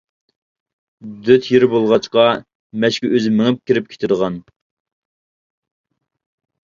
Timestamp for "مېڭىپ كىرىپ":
3.37-3.93